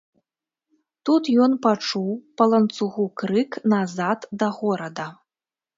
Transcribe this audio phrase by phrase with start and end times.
[1.09, 2.09] Тут ён пачуў
[2.41, 5.07] па ланцугу крык назад да горада.